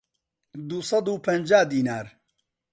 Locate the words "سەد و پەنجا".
0.89-1.61